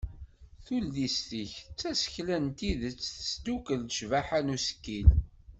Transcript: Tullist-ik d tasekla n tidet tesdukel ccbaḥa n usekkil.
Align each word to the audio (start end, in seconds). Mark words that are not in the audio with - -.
Tullist-ik 0.65 1.53
d 1.61 1.65
tasekla 1.79 2.37
n 2.45 2.47
tidet 2.57 2.97
tesdukel 3.15 3.81
ccbaḥa 3.95 4.39
n 4.45 4.53
usekkil. 4.55 5.09